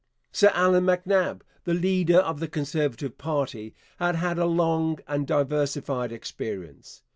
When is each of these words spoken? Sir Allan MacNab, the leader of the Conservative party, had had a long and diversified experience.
Sir 0.31 0.47
Allan 0.55 0.85
MacNab, 0.85 1.41
the 1.65 1.75
leader 1.75 2.17
of 2.17 2.39
the 2.39 2.47
Conservative 2.47 3.19
party, 3.19 3.75
had 3.99 4.15
had 4.15 4.39
a 4.39 4.45
long 4.47 4.97
and 5.07 5.27
diversified 5.27 6.11
experience. 6.11 7.03